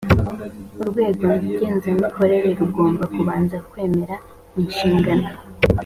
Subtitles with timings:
[0.81, 1.25] urwego
[1.55, 4.15] ngenzuramikorere rugomba kubanza kwemera
[4.61, 5.29] inshingano